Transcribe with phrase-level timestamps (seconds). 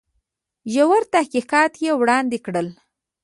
[0.73, 2.67] ژور تحقیقات یې وړاندي کړل.